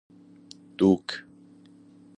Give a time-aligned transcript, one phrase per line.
[0.79, 1.07] دوک